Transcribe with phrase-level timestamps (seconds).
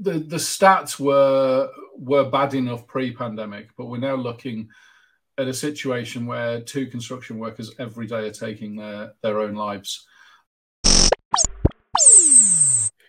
[0.00, 4.68] the the stats were were bad enough pre-pandemic, but we're now looking
[5.38, 10.06] at a situation where two construction workers every day are taking their their own lives.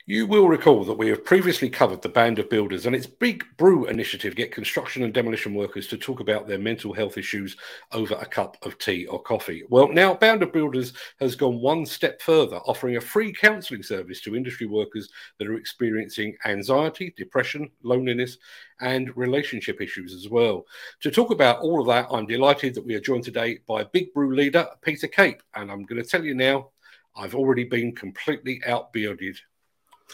[0.07, 3.45] You will recall that we have previously covered the Band of Builders and its Big
[3.57, 7.55] Brew initiative get construction and demolition workers to talk about their mental health issues
[7.91, 9.63] over a cup of tea or coffee.
[9.69, 14.21] Well, now Band of Builders has gone one step further, offering a free counselling service
[14.21, 15.07] to industry workers
[15.37, 18.39] that are experiencing anxiety, depression, loneliness,
[18.79, 20.65] and relationship issues as well.
[21.01, 24.11] To talk about all of that, I'm delighted that we are joined today by Big
[24.15, 25.43] Brew leader Peter Cape.
[25.53, 26.69] And I'm going to tell you now,
[27.15, 29.35] I've already been completely outbearded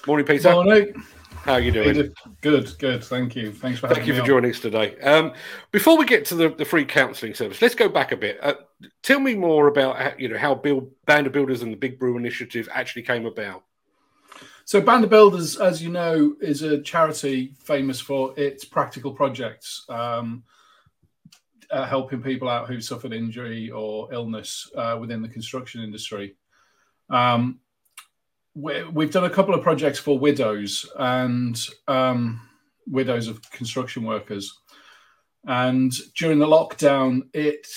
[0.05, 0.51] Morning, Peter.
[0.51, 1.03] Morning.
[1.47, 1.93] How are you doing?
[1.93, 3.03] Peter, good, good.
[3.05, 3.53] Thank you.
[3.53, 4.27] Thanks for Thank you for on.
[4.27, 4.99] joining us today.
[4.99, 5.31] Um,
[5.71, 8.38] before we get to the, the free counselling service, let's go back a bit.
[8.41, 8.55] Uh,
[9.02, 11.99] tell me more about how, you know how Build Band of Builders and the Big
[11.99, 13.63] Brew Initiative actually came about.
[14.65, 19.85] So, Band of Builders, as you know, is a charity famous for its practical projects,
[19.88, 20.43] um,
[21.72, 26.35] uh, helping people out who suffered injury or illness uh, within the construction industry.
[27.09, 27.61] Um,
[28.58, 32.41] we've done a couple of projects for widows and um,
[32.88, 34.59] widows of construction workers.
[35.45, 37.67] And during the lockdown, it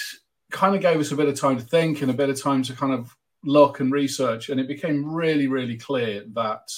[0.51, 2.63] kind of gave us a bit of time to think and a bit of time
[2.65, 3.15] to kind of
[3.45, 4.49] look and research.
[4.49, 6.73] And it became really, really clear that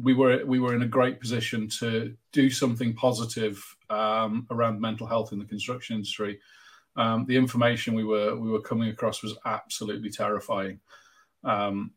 [0.00, 5.06] we were we were in a great position to do something positive um, around mental
[5.06, 6.38] health in the construction industry.
[6.94, 10.78] Um, the information we were we were coming across was absolutely terrifying.
[11.42, 11.92] Um,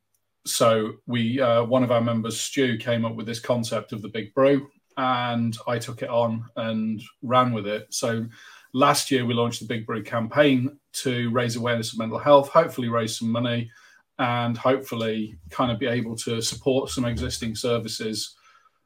[0.45, 4.09] so we uh, one of our members stu came up with this concept of the
[4.09, 4.67] big brew
[4.97, 7.87] and i took it on and ran with it.
[7.93, 8.25] So
[8.73, 12.89] last year we launched the big brew campaign to raise awareness of mental health hopefully
[12.89, 13.71] raise some money
[14.19, 18.35] and hopefully kind of be able to support some existing services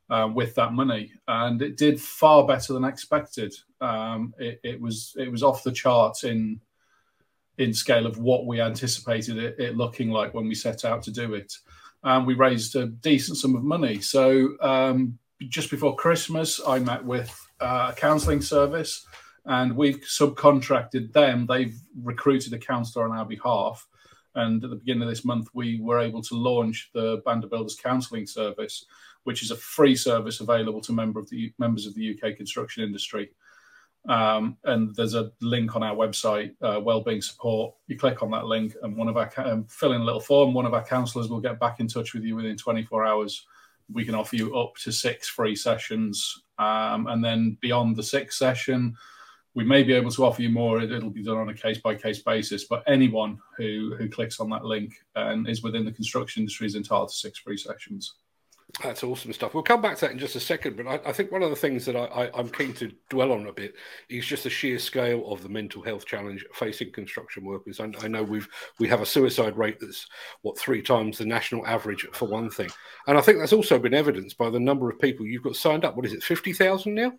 [0.10, 1.12] uh, with that money.
[1.28, 3.54] And it did far better than expected.
[3.82, 6.62] Um, it, it was it was off the charts in
[7.58, 11.12] in scale of what we anticipated it, it looking like when we set out to
[11.12, 11.54] do it.
[12.04, 14.00] And we raised a decent sum of money.
[14.00, 15.18] So um,
[15.50, 19.06] just before Christmas, I met with uh, a counselling service
[19.46, 21.46] and we've subcontracted them.
[21.46, 23.88] They've recruited a counsellor on our behalf.
[24.36, 27.52] And at the beginning of this month, we were able to launch the Band of
[27.52, 28.86] Builders Counselling Service,
[29.24, 32.84] which is a free service available to member of the, members of the UK construction
[32.84, 33.32] industry.
[34.08, 37.74] Um, and there's a link on our website, uh, Wellbeing Support.
[37.88, 40.54] You click on that link, and one of our um, fill in a little form.
[40.54, 43.46] One of our counsellors will get back in touch with you within 24 hours.
[43.92, 48.38] We can offer you up to six free sessions, um, and then beyond the sixth
[48.38, 48.96] session,
[49.56, 50.82] we may be able to offer you more.
[50.82, 52.66] It, will be done on a case by case basis.
[52.66, 56.76] But anyone who who clicks on that link and is within the construction industry is
[56.76, 58.16] entitled to six free sessions.
[58.84, 59.54] That's awesome stuff.
[59.54, 61.50] We'll come back to that in just a second, but I, I think one of
[61.50, 63.74] the things that I, am keen to dwell on a bit
[64.10, 67.80] is just the sheer scale of the mental health challenge facing construction workers.
[67.80, 68.48] I, I know we've
[68.80, 70.06] we have a suicide rate that's
[70.42, 72.70] what three times the national average for one thing,
[73.08, 75.86] and I think that's also been evidenced by the number of people you've got signed
[75.86, 75.96] up.
[75.96, 77.14] What is it, fifty thousand now?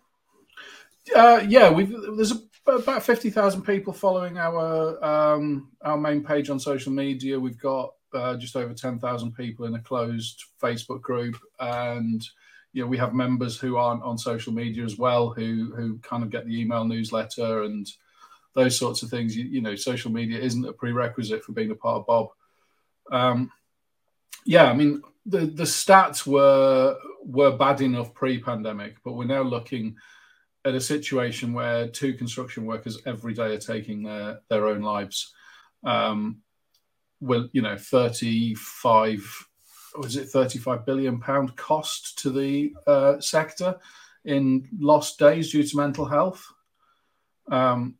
[1.15, 2.33] Uh, yeah, we've there's
[2.67, 7.39] about fifty thousand people following our um, our main page on social media.
[7.39, 11.35] We've got uh, just over 10,000 people in a closed Facebook group.
[11.59, 12.27] And,
[12.73, 16.23] you know, we have members who aren't on social media as well, who, who kind
[16.23, 17.87] of get the email newsletter and
[18.55, 19.37] those sorts of things.
[19.37, 22.29] You, you know, social media isn't a prerequisite for being a part of Bob.
[23.11, 23.51] Um,
[24.45, 29.95] yeah, I mean, the, the stats were, were bad enough pre-pandemic, but we're now looking
[30.65, 35.33] at a situation where two construction workers every day are taking their, their own lives.
[35.83, 36.41] Um,
[37.19, 39.47] well, you know, 35,
[39.97, 43.77] was it 35 billion pound cost to the uh, sector
[44.25, 46.45] in lost days due to mental health.
[47.49, 47.95] Um,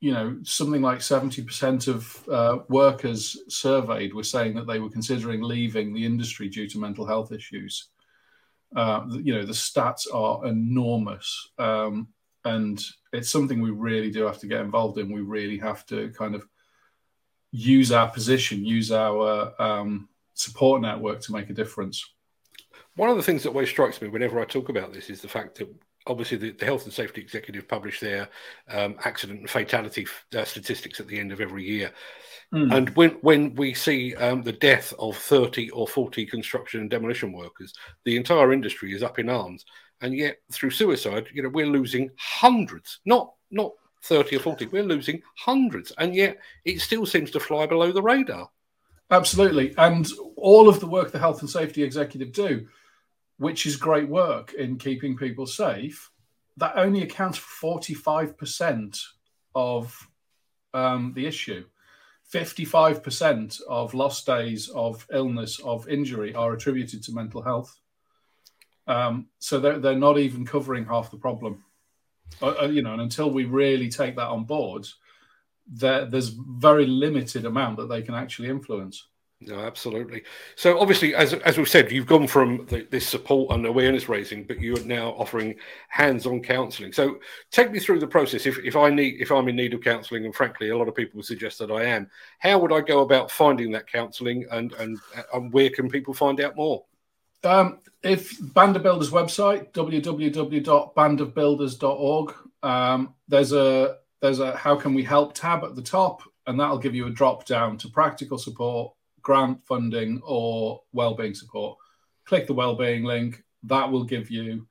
[0.00, 5.42] you know, something like 70% of uh, workers surveyed were saying that they were considering
[5.42, 7.88] leaving the industry due to mental health issues.
[8.74, 11.50] Uh, you know, the stats are enormous.
[11.58, 12.08] Um,
[12.44, 15.12] and it's something we really do have to get involved in.
[15.12, 16.46] We really have to kind of
[17.52, 22.04] use our position, use our um, support network to make a difference.
[22.96, 25.28] One of the things that always strikes me whenever I talk about this is the
[25.28, 25.72] fact that
[26.06, 28.28] obviously the, the Health and Safety Executive publish their
[28.68, 30.06] um, accident and fatality
[30.36, 31.92] uh, statistics at the end of every year.
[32.52, 32.74] Mm.
[32.74, 37.32] And when, when we see um, the death of 30 or 40 construction and demolition
[37.32, 37.72] workers,
[38.04, 39.64] the entire industry is up in arms.
[40.00, 43.72] And yet, through suicide, you know, we're losing hundreds, not not
[44.04, 44.66] 30 or 40.
[44.66, 48.50] We're losing hundreds, and yet it still seems to fly below the radar.
[49.10, 49.74] Absolutely.
[49.76, 52.66] And all of the work the health and safety executive do
[53.42, 56.10] which is great work in keeping people safe,
[56.58, 59.00] that only accounts for 45%
[59.56, 60.08] of
[60.72, 61.64] um, the issue.
[62.32, 67.76] 55% of lost days of illness, of injury, are attributed to mental health.
[68.86, 71.64] Um, so they're, they're not even covering half the problem.
[72.40, 74.86] Uh, uh, you know, and until we really take that on board,
[75.66, 79.08] there, there's very limited amount that they can actually influence.
[79.44, 80.22] No, absolutely.
[80.54, 84.44] So obviously, as as we've said, you've gone from the, this support and awareness raising,
[84.44, 85.56] but you are now offering
[85.88, 86.92] hands-on counselling.
[86.92, 87.18] So
[87.50, 88.46] take me through the process.
[88.46, 90.94] If, if I need, if I'm in need of counselling, and frankly, a lot of
[90.94, 92.08] people suggest that I am,
[92.38, 94.98] how would I go about finding that counselling, and, and
[95.34, 96.84] and where can people find out more?
[97.44, 105.02] Um, if Band of Builders website www.bandofbuilders.org, um, there's a there's a how can we
[105.02, 108.94] help tab at the top, and that'll give you a drop down to practical support
[109.22, 111.78] grant funding or well-being support,
[112.24, 113.42] click the well-being link.
[113.64, 114.66] That will give you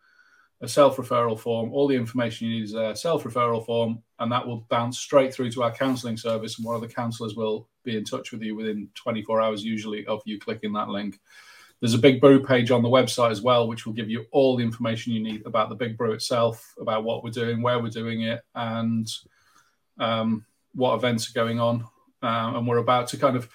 [0.60, 1.74] a self-referral form.
[1.74, 5.52] All the information you need is a self-referral form, and that will bounce straight through
[5.52, 6.58] to our counselling service.
[6.58, 10.06] And one of the counsellors will be in touch with you within 24 hours, usually,
[10.06, 11.20] of you clicking that link.
[11.82, 14.56] There's a Big Brew page on the website as well, which will give you all
[14.56, 17.90] the information you need about the Big Brew itself, about what we're doing, where we're
[17.90, 19.12] doing it, and
[20.00, 20.46] um,
[20.76, 21.84] what events are going on.
[22.22, 23.50] Uh, and we're about to kind of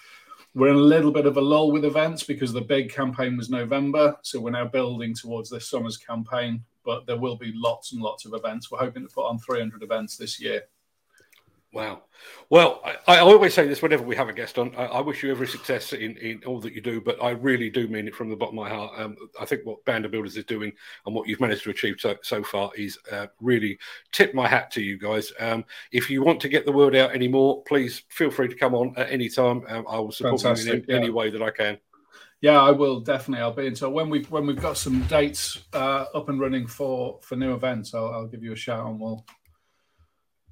[0.56, 3.50] we're in a little bit of a lull with events because the big campaign was
[3.50, 4.16] November.
[4.22, 8.24] So we're now building towards this summer's campaign, but there will be lots and lots
[8.24, 8.70] of events.
[8.70, 10.62] We're hoping to put on 300 events this year.
[11.76, 12.04] Wow.
[12.48, 14.74] Well, I, I, always say this whenever we have a guest on.
[14.76, 17.68] I, I, wish you every success in, in all that you do, but I really
[17.68, 18.98] do mean it from the bottom of my heart.
[18.98, 20.72] Um, I think what Band of Builders is doing
[21.04, 23.78] and what you've managed to achieve so, so far is uh, really
[24.10, 25.34] tip my hat to you guys.
[25.38, 28.74] Um, if you want to get the word out anymore, please feel free to come
[28.74, 29.62] on at any time.
[29.68, 30.96] Um, I will support Fantastic, you in yeah.
[30.96, 31.76] any way that I can.
[32.40, 33.42] Yeah, I will definitely.
[33.42, 33.68] I'll be in.
[33.68, 37.52] until when we've when we've got some dates uh, up and running for for new
[37.52, 37.92] events.
[37.92, 39.26] I'll, I'll give you a shout and we'll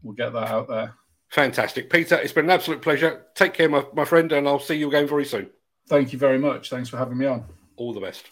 [0.03, 0.95] we'll get that out there.
[1.35, 1.91] Fantastic.
[1.91, 3.27] Peter, it's been an absolute pleasure.
[3.35, 5.51] Take care, my, my friend, and I'll see you again very soon.
[5.89, 6.71] Thank you very much.
[6.71, 7.45] Thanks for having me on.
[7.75, 8.31] All the best.